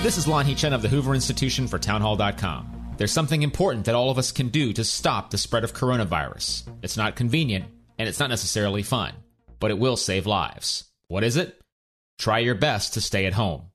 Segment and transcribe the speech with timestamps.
[0.00, 2.94] This is Lanhee Chen of the Hoover Institution for Townhall.com.
[2.98, 6.68] There's something important that all of us can do to stop the spread of coronavirus.
[6.84, 7.64] It's not convenient,
[7.98, 9.12] and it's not necessarily fun,
[9.58, 10.84] but it will save lives.
[11.08, 11.60] What is it?
[12.16, 13.72] Try your best to stay at home.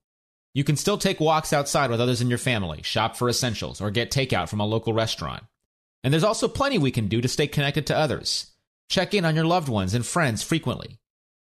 [0.53, 3.91] You can still take walks outside with others in your family, shop for essentials, or
[3.91, 5.43] get takeout from a local restaurant.
[6.05, 8.49] And there's also plenty we can do to stay connected to others.
[8.87, 10.99] Check in on your loved ones and friends frequently.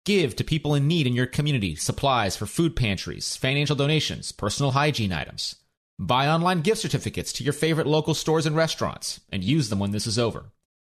[0.08, 4.72] Give to people in need in your community supplies for food pantries, financial donations, personal
[4.72, 5.58] hygiene items.
[6.00, 9.92] Buy online gift certificates to your favorite local stores and restaurants, and use them when
[9.92, 10.46] this is over.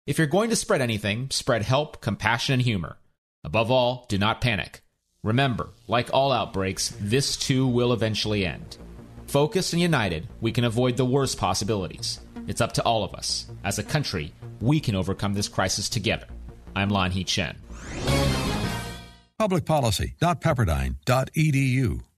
[0.08, 3.00] If you're going to spread anything, spread help, compassion, and humor.
[3.44, 4.80] Above all, do not panic.
[5.26, 8.78] Remember, like all outbreaks, this too will eventually end.
[9.28, 12.22] Focused and united, we can avoid the worst possibilities.
[12.48, 13.46] It's up to all of us.
[13.66, 14.32] As a country,
[14.62, 16.28] we can overcome this crisis together.
[16.78, 17.58] I'm Lanhee Chen
[19.42, 22.11] publicpolicy.pepperdine.edu.